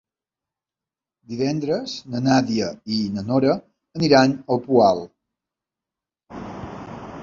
[1.33, 3.53] Divendres na Nàdia i na Nora
[4.01, 5.07] aniran al Poal.